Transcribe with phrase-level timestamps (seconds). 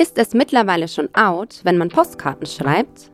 [0.00, 3.10] Ist es mittlerweile schon out, wenn man Postkarten schreibt?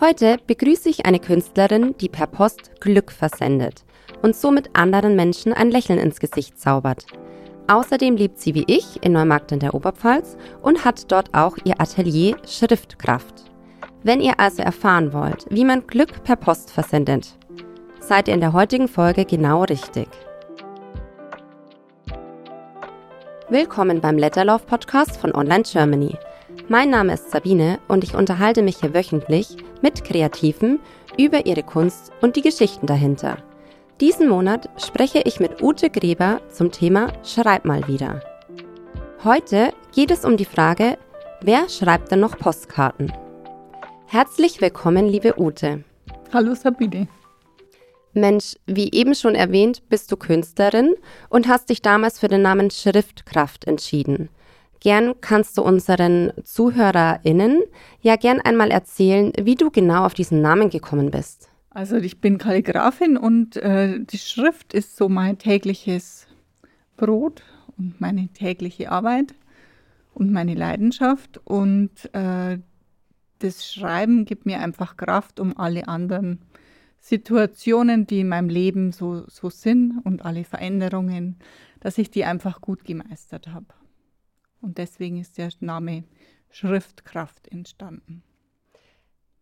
[0.00, 3.84] Heute begrüße ich eine Künstlerin, die per Post Glück versendet
[4.20, 7.06] und somit anderen Menschen ein Lächeln ins Gesicht zaubert.
[7.68, 11.80] Außerdem lebt sie wie ich in Neumarkt in der Oberpfalz und hat dort auch ihr
[11.80, 13.44] Atelier Schriftkraft.
[14.02, 17.38] Wenn ihr also erfahren wollt, wie man Glück per Post versendet,
[18.00, 20.08] seid ihr in der heutigen Folge genau richtig.
[23.50, 26.18] Willkommen beim Letterlauf Podcast von Online Germany.
[26.68, 30.80] Mein Name ist Sabine und ich unterhalte mich hier wöchentlich mit Kreativen
[31.16, 33.38] über ihre Kunst und die Geschichten dahinter.
[34.02, 38.20] Diesen Monat spreche ich mit Ute Gräber zum Thema Schreib mal wieder.
[39.24, 40.98] Heute geht es um die Frage,
[41.40, 43.10] wer schreibt denn noch Postkarten?
[44.04, 45.84] Herzlich willkommen, liebe Ute.
[46.34, 47.08] Hallo Sabine.
[48.20, 50.94] Mensch, wie eben schon erwähnt, bist du Künstlerin
[51.28, 54.28] und hast dich damals für den Namen Schriftkraft entschieden.
[54.80, 57.62] Gern kannst du unseren ZuhörerInnen
[58.00, 61.48] ja gern einmal erzählen, wie du genau auf diesen Namen gekommen bist.
[61.70, 66.26] Also ich bin Kalligrafin und äh, die Schrift ist so mein tägliches
[66.96, 67.42] Brot
[67.76, 69.34] und meine tägliche Arbeit
[70.14, 72.58] und meine Leidenschaft und äh,
[73.40, 76.40] das Schreiben gibt mir einfach Kraft, um alle anderen
[77.08, 81.36] Situationen, die in meinem Leben so, so sind und alle Veränderungen,
[81.80, 83.66] dass ich die einfach gut gemeistert habe.
[84.60, 86.04] Und deswegen ist der Name
[86.50, 88.22] Schriftkraft entstanden.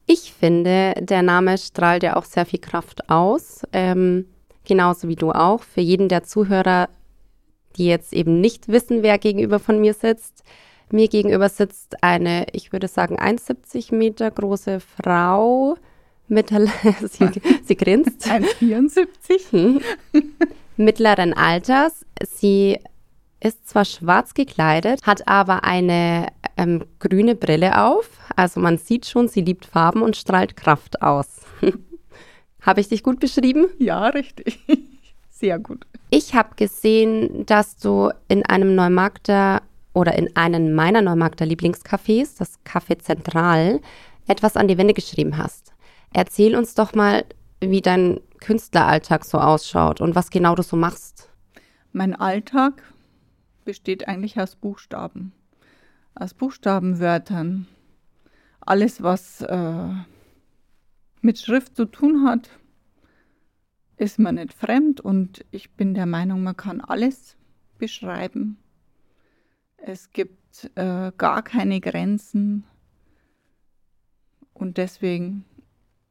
[0.06, 4.26] Ich finde, der Name strahlt ja auch sehr viel Kraft aus, ähm,
[4.64, 5.62] genauso wie du auch.
[5.62, 6.88] Für jeden der Zuhörer,
[7.76, 10.44] die jetzt eben nicht wissen, wer gegenüber von mir sitzt,
[10.90, 15.76] mir gegenüber sitzt eine, ich würde sagen, 1,70 Meter große Frau,
[16.28, 16.68] Mittel
[17.08, 17.30] sie,
[17.64, 18.26] sie grinst.
[18.26, 19.50] 1,74.
[19.50, 19.80] Hm.
[20.76, 22.04] Mittleren Alters.
[22.22, 22.78] Sie
[23.40, 28.10] ist zwar schwarz gekleidet, hat aber eine ähm, grüne Brille auf.
[28.34, 31.42] Also man sieht schon, sie liebt Farben und strahlt Kraft aus.
[32.60, 33.66] habe ich dich gut beschrieben?
[33.78, 34.58] Ja, richtig.
[35.30, 35.86] Sehr gut.
[36.10, 42.58] Ich habe gesehen, dass du in einem Neumarkter oder in einem meiner Neumarkter Lieblingscafés, das
[42.64, 43.80] Café Zentral,
[44.26, 45.72] etwas an die Wände geschrieben hast.
[46.12, 47.24] Erzähl uns doch mal,
[47.60, 51.30] wie dein Künstleralltag so ausschaut und was genau du so machst.
[51.92, 52.82] Mein Alltag
[53.64, 55.32] besteht eigentlich aus Buchstaben,
[56.14, 57.66] aus Buchstabenwörtern.
[58.60, 59.88] Alles, was äh,
[61.20, 62.50] mit Schrift zu tun hat,
[63.96, 67.36] ist mir nicht fremd und ich bin der Meinung, man kann alles
[67.78, 68.58] beschreiben.
[69.76, 72.64] Es gibt äh, gar keine Grenzen
[74.52, 75.44] und deswegen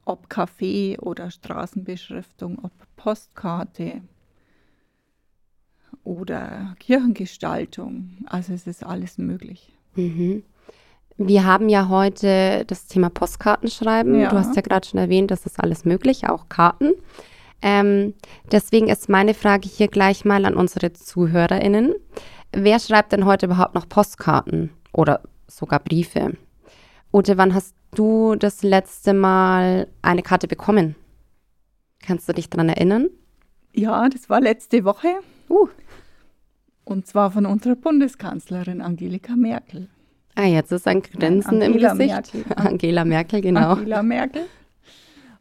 [0.05, 4.01] ob Kaffee oder Straßenbeschriftung, ob Postkarte
[6.03, 8.25] oder Kirchengestaltung.
[8.27, 9.73] Also es ist alles möglich.
[9.95, 10.43] Mhm.
[11.17, 14.19] Wir haben ja heute das Thema Postkartenschreiben.
[14.19, 14.29] Ja.
[14.29, 16.91] Du hast ja gerade schon erwähnt, das ist alles möglich, auch Karten.
[17.61, 18.13] Ähm,
[18.51, 21.95] deswegen ist meine Frage hier gleich mal an unsere ZuhörerInnen.
[22.51, 26.33] Wer schreibt denn heute überhaupt noch Postkarten oder sogar Briefe?
[27.13, 30.95] Ute, wann hast du das letzte Mal eine Karte bekommen?
[32.05, 33.09] Kannst du dich daran erinnern?
[33.73, 35.07] Ja, das war letzte Woche.
[35.49, 35.67] Uh.
[36.83, 39.89] Und zwar von unserer Bundeskanzlerin Angelika Merkel.
[40.35, 41.97] Ah, jetzt ist ein Grinsen im Gesicht.
[41.97, 42.45] Merkel.
[42.55, 43.71] Angela Merkel, genau.
[43.71, 44.43] Angela Merkel.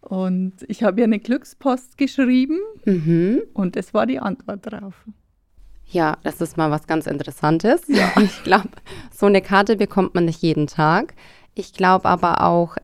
[0.01, 3.43] Und ich habe ihr eine Glückspost geschrieben mhm.
[3.55, 4.95] und es war die Antwort drauf.
[5.87, 7.83] Ja, das ist mal was ganz Interessantes.
[7.89, 8.13] Ja.
[8.23, 8.69] Ich glaube,
[9.13, 11.15] so eine Karte bekommt man nicht jeden Tag.
[11.55, 12.77] Ich glaube aber auch,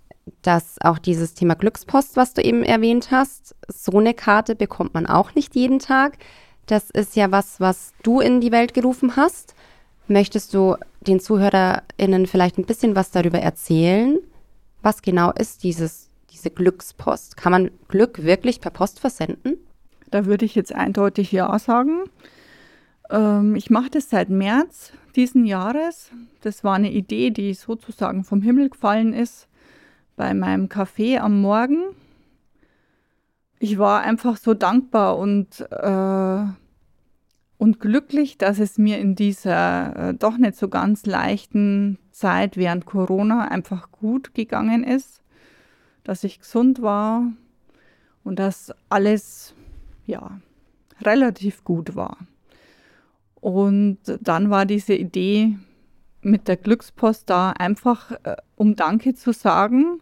[0.42, 5.06] dass auch dieses Thema Glückspost, was du eben erwähnt hast, so eine Karte bekommt man
[5.06, 6.18] auch nicht jeden Tag.
[6.66, 9.54] Das ist ja was, was du in die Welt gerufen hast.
[10.06, 14.18] Möchtest du den ZuhörerInnen vielleicht ein bisschen was darüber erzählen?
[14.82, 17.36] Was genau ist dieses, diese Glückspost?
[17.36, 19.56] Kann man Glück wirklich per Post versenden?
[20.10, 22.04] Da würde ich jetzt eindeutig Ja sagen.
[23.10, 26.10] Ähm, ich mache das seit März diesen Jahres.
[26.42, 29.48] Das war eine Idee, die sozusagen vom Himmel gefallen ist
[30.16, 31.82] bei meinem Café am Morgen.
[33.58, 36.44] Ich war einfach so dankbar und, äh,
[37.58, 42.86] und glücklich, dass es mir in dieser äh, doch nicht so ganz leichten Zeit während
[42.86, 45.20] Corona einfach gut gegangen ist,
[46.04, 47.24] dass ich gesund war
[48.24, 49.54] und dass alles
[50.06, 50.40] ja
[51.02, 52.16] relativ gut war.
[53.40, 55.56] Und dann war diese Idee
[56.22, 60.00] mit der Glückspost da, einfach äh, um Danke zu sagen,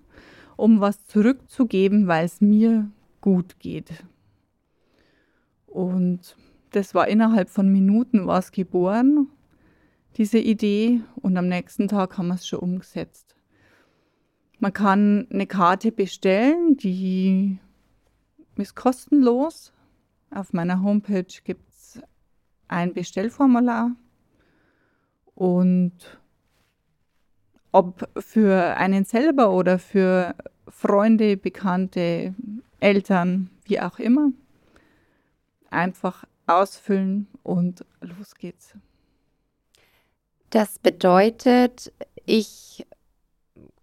[0.56, 2.90] um was zurückzugeben, weil es mir
[3.20, 3.93] gut geht.
[5.67, 6.37] Und
[6.73, 9.29] das war innerhalb von Minuten was geboren.
[10.17, 13.37] diese Idee, und am nächsten Tag haben wir es schon umgesetzt.
[14.58, 17.58] Man kann eine Karte bestellen, die
[18.56, 19.73] ist kostenlos.
[20.31, 21.67] Auf meiner Homepage gibt es
[22.68, 23.90] ein Bestellformular.
[25.34, 25.92] Und
[27.72, 30.34] ob für einen selber oder für
[30.68, 32.34] Freunde, Bekannte,
[32.80, 34.30] Eltern, wie auch immer,
[35.70, 38.74] einfach ausfüllen und los geht's.
[40.50, 41.92] Das bedeutet,
[42.24, 42.86] ich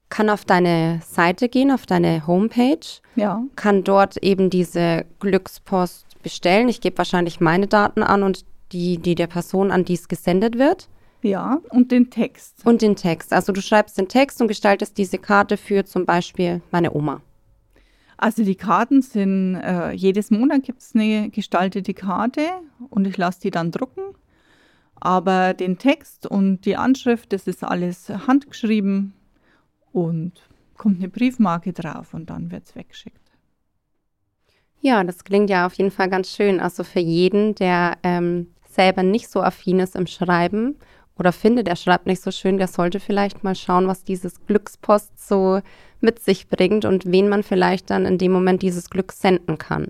[0.09, 2.79] kann auf deine Seite gehen, auf deine Homepage,
[3.15, 3.43] ja.
[3.55, 6.69] kann dort eben diese Glückspost bestellen.
[6.69, 10.57] Ich gebe wahrscheinlich meine Daten an und die, die der Person, an die es gesendet
[10.57, 10.89] wird.
[11.21, 12.65] Ja, und den Text.
[12.65, 13.33] Und den Text.
[13.33, 17.21] Also du schreibst den Text und gestaltest diese Karte für zum Beispiel meine Oma.
[18.17, 22.41] Also die Karten sind, äh, jedes Monat gibt es eine gestaltete Karte
[22.89, 24.01] und ich lasse die dann drucken.
[24.95, 29.13] Aber den Text und die Anschrift, das ist alles handgeschrieben
[29.91, 30.47] und
[30.77, 33.24] kommt eine Briefmarke drauf und dann wird es weggeschickt.
[34.85, 36.59] Ja, das klingt ja auf jeden Fall ganz schön.
[36.59, 40.75] Also für jeden, der ähm, selber nicht so affin ist im Schreiben
[41.17, 45.27] oder findet, er schreibt nicht so schön, der sollte vielleicht mal schauen, was dieses Glückspost
[45.27, 45.59] so
[46.01, 49.87] mit sich bringt und wen man vielleicht dann in dem Moment dieses Glück senden kann.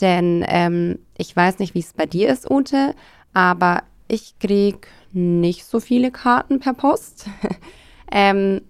[0.00, 2.94] Denn ähm, ich weiß nicht, wie es bei dir ist, Ute,
[3.34, 7.26] aber ich kriege nicht so viele Karten per Post.
[8.10, 8.62] ähm,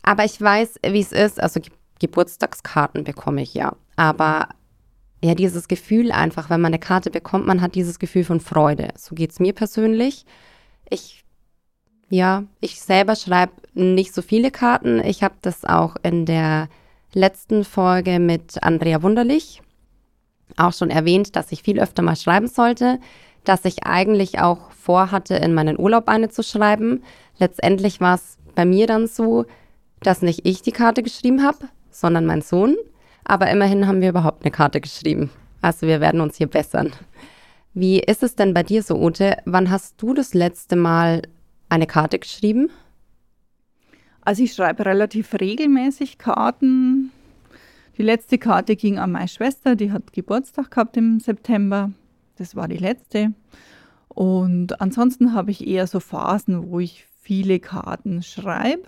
[0.00, 1.38] aber ich weiß, wie es ist.
[1.38, 3.76] Also Ge Geburtstagskarten bekomme ich ja.
[3.96, 4.48] Aber
[5.22, 8.90] ja, dieses Gefühl einfach, wenn man eine Karte bekommt, man hat dieses Gefühl von Freude.
[8.96, 10.24] So geht es mir persönlich.
[10.88, 11.24] Ich,
[12.08, 15.02] ja, ich selber schreibe nicht so viele Karten.
[15.04, 16.68] Ich habe das auch in der
[17.12, 19.60] letzten Folge mit Andrea Wunderlich
[20.56, 22.98] auch schon erwähnt, dass ich viel öfter mal schreiben sollte,
[23.44, 27.02] dass ich eigentlich auch vorhatte, in meinen Urlaub eine zu schreiben.
[27.38, 29.44] Letztendlich war es bei mir dann so,
[30.00, 32.76] dass nicht ich die Karte geschrieben habe, sondern mein Sohn.
[33.24, 35.30] Aber immerhin haben wir überhaupt eine Karte geschrieben.
[35.60, 36.92] Also wir werden uns hier bessern.
[37.74, 39.36] Wie ist es denn bei dir so, Ute?
[39.44, 41.22] Wann hast du das letzte Mal
[41.68, 42.70] eine Karte geschrieben?
[44.22, 47.12] Also ich schreibe relativ regelmäßig Karten.
[47.96, 51.92] Die letzte Karte ging an meine Schwester, die hat Geburtstag gehabt im September.
[52.36, 53.32] Das war die letzte.
[54.08, 58.82] Und ansonsten habe ich eher so Phasen, wo ich viele Karten schreibe.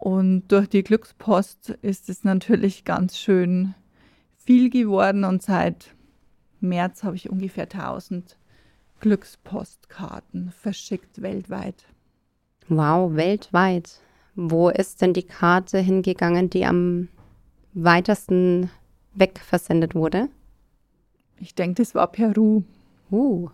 [0.00, 3.74] Und durch die Glückspost ist es natürlich ganz schön
[4.38, 5.94] viel geworden und seit
[6.60, 8.38] März habe ich ungefähr 1000
[9.00, 11.84] Glückspostkarten verschickt weltweit.
[12.68, 14.00] Wow, weltweit.
[14.34, 17.08] Wo ist denn die Karte hingegangen, die am
[17.74, 18.70] weitesten
[19.12, 20.28] weg versendet wurde?
[21.36, 22.62] Ich denke, das war Peru.
[23.10, 23.50] Uh,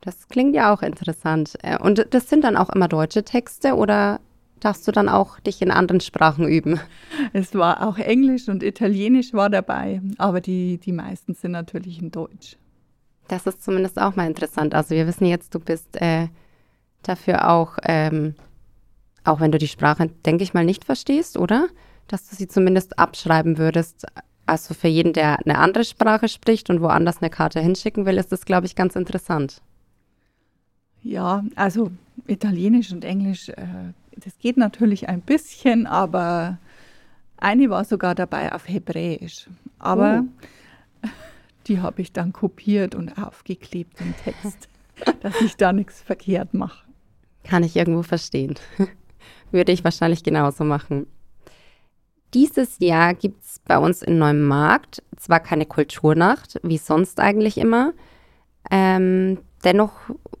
[0.00, 1.58] das klingt ja auch interessant.
[1.62, 4.20] Äh, und das sind dann auch immer deutsche Texte oder
[4.60, 6.80] darfst du dann auch dich in anderen Sprachen üben?
[7.32, 12.10] Es war auch Englisch und Italienisch war dabei, aber die, die meisten sind natürlich in
[12.10, 12.56] Deutsch.
[13.28, 14.74] Das ist zumindest auch mal interessant.
[14.74, 16.28] Also wir wissen jetzt, du bist äh,
[17.02, 18.34] dafür auch, ähm,
[19.24, 21.68] auch wenn du die Sprache, denke ich mal, nicht verstehst, oder?
[22.08, 24.06] Dass du sie zumindest abschreiben würdest.
[24.46, 28.32] Also für jeden, der eine andere Sprache spricht und woanders eine Karte hinschicken will, ist
[28.32, 29.62] das, glaube ich, ganz interessant.
[31.02, 31.90] Ja, also
[32.26, 33.92] Italienisch und Englisch, äh,
[34.24, 36.58] das geht natürlich ein bisschen, aber
[37.36, 39.48] eine war sogar dabei auf Hebräisch.
[39.78, 40.24] Aber
[41.02, 41.08] oh.
[41.66, 44.68] die habe ich dann kopiert und aufgeklebt im Text,
[45.20, 46.84] dass ich da nichts verkehrt mache.
[47.44, 48.54] Kann ich irgendwo verstehen.
[49.50, 51.06] Würde ich wahrscheinlich genauso machen.
[52.34, 57.92] Dieses Jahr gibt es bei uns in Neumarkt zwar keine Kulturnacht, wie sonst eigentlich immer.
[58.70, 59.92] Ähm, dennoch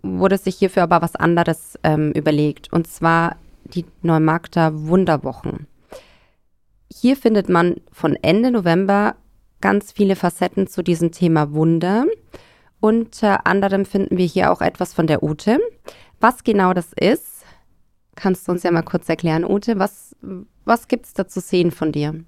[0.02, 2.72] wurde sich hierfür aber was anderes ähm, überlegt.
[2.72, 3.36] Und zwar
[3.74, 5.66] die Neumarkter Wunderwochen.
[6.92, 9.16] Hier findet man von Ende November
[9.60, 12.06] ganz viele Facetten zu diesem Thema Wunder.
[12.80, 15.60] Unter anderem finden wir hier auch etwas von der Ute.
[16.18, 17.44] Was genau das ist,
[18.16, 19.78] kannst du uns ja mal kurz erklären, Ute.
[19.78, 20.16] Was,
[20.64, 22.24] was gibt es da zu sehen von dir?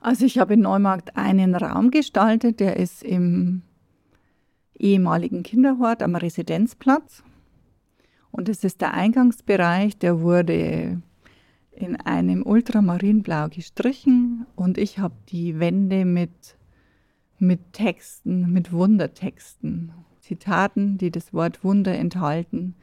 [0.00, 3.62] Also ich habe in Neumarkt einen Raum gestaltet, der ist im
[4.78, 7.22] ehemaligen Kinderhort am Residenzplatz.
[8.30, 11.02] Und es ist der Eingangsbereich, der wurde
[11.72, 16.56] in einem Ultramarinblau gestrichen und ich habe die Wände mit,
[17.38, 22.74] mit Texten, mit Wundertexten, Zitaten, die das Wort Wunder enthalten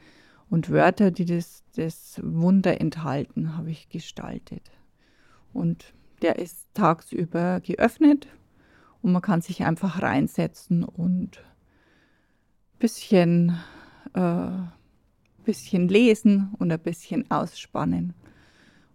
[0.48, 4.70] und Wörter, die das, das Wunder enthalten, habe ich gestaltet.
[5.52, 8.28] Und der ist tagsüber geöffnet
[9.02, 11.38] und man kann sich einfach reinsetzen und
[12.74, 13.58] ein bisschen
[14.14, 14.48] äh,
[15.46, 18.12] bisschen lesen und ein bisschen ausspannen.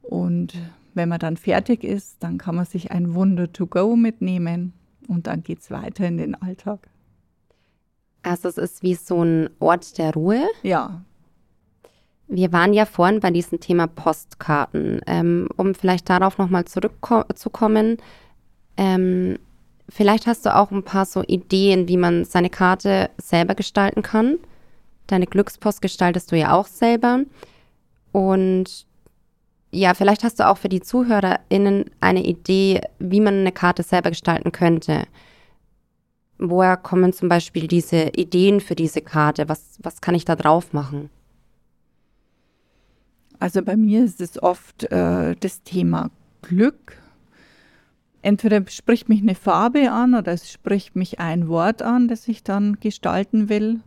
[0.03, 0.53] Und
[0.93, 4.74] wenn man dann fertig ist, dann kann man sich ein Wunder to go mitnehmen
[5.08, 6.88] und dann geht es weiter in den Alltag.
[8.24, 10.48] Also es ist wie so ein Ort der Ruhe?
[10.63, 11.01] Ja.
[12.27, 15.01] Wir waren ja vorhin bei diesem Thema Postkarten.
[15.08, 17.98] Ähm, um vielleicht darauf nochmal zurückzukommen,
[18.77, 19.38] ähm,
[19.89, 24.38] vielleicht hast du auch ein paar so Ideen, wie man seine Karte selber gestalten kann.
[25.12, 27.25] Deine Glückspost gestaltest du ja auch selber.
[28.13, 28.86] Und
[29.70, 34.12] ja, vielleicht hast du auch für die ZuhörerInnen eine Idee, wie man eine Karte selber
[34.12, 35.03] gestalten könnte.
[36.38, 39.50] Woher kommen zum Beispiel diese Ideen für diese Karte?
[39.50, 41.10] Was, was kann ich da drauf machen?
[43.38, 46.10] Also bei mir ist es oft äh, das Thema
[46.41, 46.98] Glück.
[48.22, 52.44] Entweder spricht mich eine Farbe an oder es spricht mich ein Wort an, das ich
[52.44, 53.82] dann gestalten will.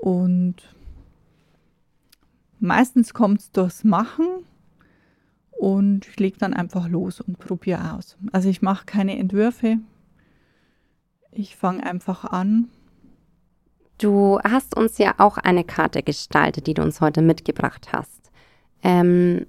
[0.00, 0.56] Und
[2.60, 4.26] meistens kommt es durchs Machen
[5.50, 8.16] und ich lege dann einfach los und probiere aus.
[8.32, 9.78] Also ich mache keine Entwürfe.
[11.32, 12.68] Ich fange einfach an.
[13.98, 18.30] Du hast uns ja auch eine Karte gestaltet, die du uns heute mitgebracht hast.
[18.84, 19.46] Ähm,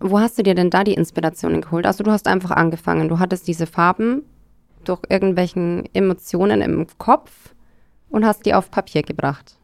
[0.00, 1.86] wo hast du dir denn da die Inspirationen geholt?
[1.86, 3.08] Also du hast einfach angefangen.
[3.08, 4.22] Du hattest diese Farben
[4.84, 7.54] durch irgendwelchen Emotionen im Kopf
[8.10, 9.57] und hast die auf Papier gebracht.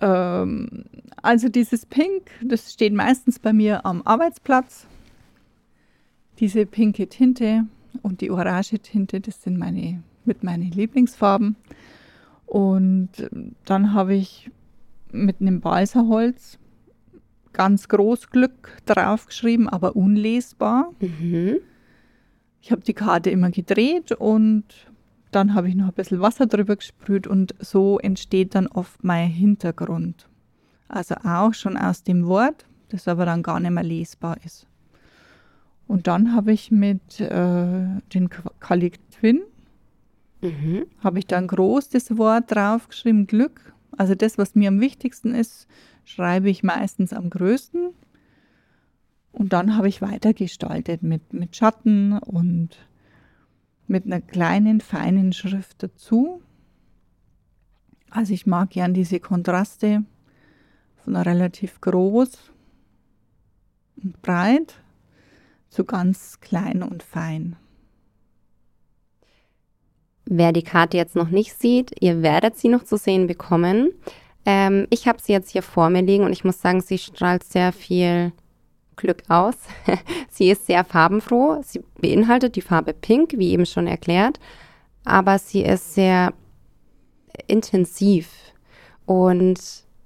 [0.00, 0.84] Ähm,
[1.22, 4.86] also dieses Pink, das steht meistens bei mir am Arbeitsplatz.
[6.38, 7.64] Diese pinke Tinte
[8.02, 11.56] und die orange Tinte, das sind meine, mit meinen Lieblingsfarben.
[12.46, 13.10] Und
[13.64, 14.50] dann habe ich
[15.10, 16.58] mit einem Balsaholz
[17.52, 20.92] ganz groß Glück draufgeschrieben, aber unlesbar.
[21.00, 21.56] Mhm.
[22.62, 24.64] Ich habe die Karte immer gedreht und
[25.30, 29.28] dann habe ich noch ein bisschen Wasser drüber gesprüht und so entsteht dann oft mein
[29.28, 30.28] Hintergrund.
[30.88, 34.66] Also auch schon aus dem Wort, das aber dann gar nicht mehr lesbar ist.
[35.86, 38.28] Und dann habe ich mit äh, den
[38.60, 39.40] Kalik Twin,
[40.40, 40.86] mhm.
[41.02, 43.72] habe ich dann groß das Wort draufgeschrieben, Glück.
[43.96, 45.66] Also das, was mir am wichtigsten ist,
[46.04, 47.90] schreibe ich meistens am größten.
[49.32, 52.76] Und dann habe ich weitergestaltet mit, mit Schatten und
[53.88, 56.42] mit einer kleinen, feinen Schrift dazu.
[58.10, 60.04] Also ich mag gern diese Kontraste
[61.04, 62.52] von relativ groß
[64.02, 64.74] und breit
[65.68, 67.56] zu ganz klein und fein.
[70.24, 73.92] Wer die Karte jetzt noch nicht sieht, ihr werdet sie noch zu sehen bekommen.
[74.44, 77.44] Ähm, ich habe sie jetzt hier vor mir liegen und ich muss sagen, sie strahlt
[77.44, 78.32] sehr viel
[78.98, 79.54] Glück aus.
[80.30, 81.62] sie ist sehr farbenfroh.
[81.64, 84.38] Sie beinhaltet die Farbe Pink, wie eben schon erklärt,
[85.04, 86.34] aber sie ist sehr
[87.46, 88.28] intensiv.
[89.06, 89.58] Und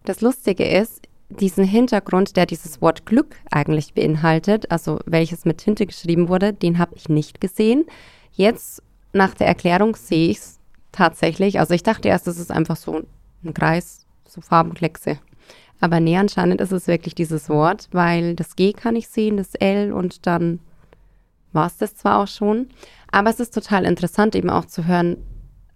[0.04, 5.86] das Lustige ist, diesen Hintergrund, der dieses Wort Glück eigentlich beinhaltet, also welches mit Tinte
[5.86, 7.84] geschrieben wurde, den habe ich nicht gesehen.
[8.32, 8.82] Jetzt
[9.12, 10.60] nach der Erklärung sehe ich es
[10.92, 11.58] tatsächlich.
[11.58, 13.02] Also ich dachte erst, es ist einfach so
[13.44, 15.18] ein Kreis, so Farbenkleckse.
[15.82, 19.56] Aber nee, anscheinend ist es wirklich dieses Wort, weil das G kann ich sehen, das
[19.56, 20.60] L und dann
[21.52, 22.68] war es das zwar auch schon.
[23.10, 25.16] Aber es ist total interessant eben auch zu hören,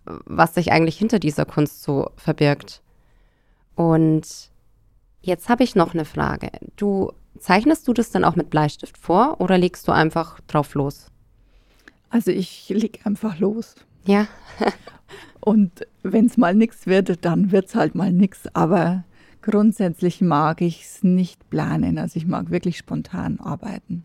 [0.04, 2.82] was sich eigentlich hinter dieser Kunst so verbirgt.
[3.74, 4.22] Und
[5.22, 6.52] jetzt habe ich noch eine Frage.
[6.76, 7.10] Du
[7.40, 11.10] zeichnest du das dann auch mit Bleistift vor oder legst du einfach drauf los?
[12.10, 13.74] Also ich lege einfach los.
[14.04, 14.28] Ja.
[15.40, 18.46] und wenn es mal nichts wird, dann wird es halt mal nichts.
[18.54, 19.02] Aber
[19.42, 24.04] Grundsätzlich mag ich es nicht planen, also ich mag wirklich spontan arbeiten.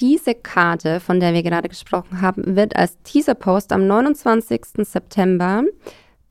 [0.00, 4.62] Diese Karte, von der wir gerade gesprochen haben, wird als Teaser-Post am 29.
[4.78, 5.62] September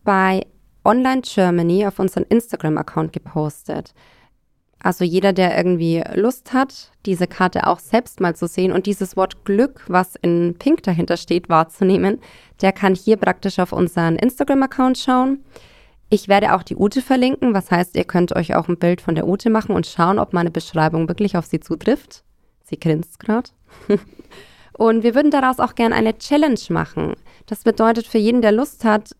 [0.03, 0.41] bei
[0.83, 3.93] Online Germany auf unseren Instagram-Account gepostet.
[4.81, 9.17] Also jeder, der irgendwie Lust hat, diese Karte auch selbst mal zu sehen und dieses
[9.17, 12.19] Wort Glück, was in Pink dahinter steht, wahrzunehmen,
[12.61, 15.43] der kann hier praktisch auf unseren Instagram-Account schauen.
[16.09, 19.15] Ich werde auch die Ute verlinken, was heißt, ihr könnt euch auch ein Bild von
[19.15, 22.23] der Ute machen und schauen, ob meine Beschreibung wirklich auf sie zutrifft.
[22.63, 23.49] Sie grinst gerade.
[24.77, 27.13] und wir würden daraus auch gerne eine Challenge machen.
[27.45, 29.15] Das bedeutet für jeden, der Lust hat,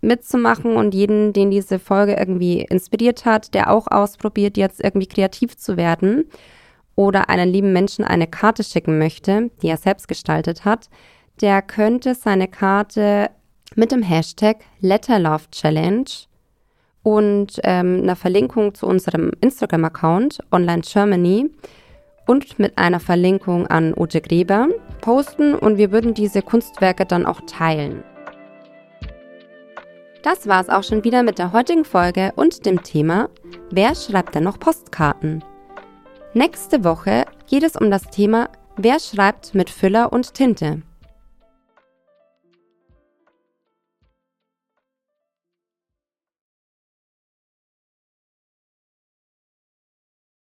[0.00, 5.56] mitzumachen und jeden, den diese Folge irgendwie inspiriert hat, der auch ausprobiert, jetzt irgendwie kreativ
[5.56, 6.26] zu werden
[6.94, 10.88] oder einen lieben Menschen eine Karte schicken möchte, die er selbst gestaltet hat,
[11.40, 13.30] der könnte seine Karte
[13.78, 16.26] mit dem Hashtag LetterLoveChallenge
[17.04, 21.48] und ähm, einer Verlinkung zu unserem Instagram-Account Online Germany
[22.26, 24.66] und mit einer Verlinkung an Ute Gräber
[25.00, 28.02] posten und wir würden diese Kunstwerke dann auch teilen.
[30.24, 33.30] Das war's auch schon wieder mit der heutigen Folge und dem Thema
[33.70, 35.44] Wer schreibt denn noch Postkarten?
[36.34, 40.82] Nächste Woche geht es um das Thema Wer schreibt mit Füller und Tinte?